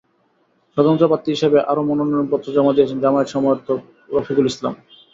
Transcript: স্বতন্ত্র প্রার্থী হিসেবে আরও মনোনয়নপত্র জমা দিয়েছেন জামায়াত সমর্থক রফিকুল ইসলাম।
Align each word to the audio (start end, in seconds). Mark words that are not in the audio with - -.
স্বতন্ত্র 0.77 1.09
প্রার্থী 1.09 1.29
হিসেবে 1.35 1.57
আরও 1.71 1.81
মনোনয়নপত্র 1.89 2.47
জমা 2.55 2.75
দিয়েছেন 2.75 2.97
জামায়াত 3.03 3.27
সমর্থক 3.33 3.79
রফিকুল 4.09 4.45
ইসলাম। 4.51 4.73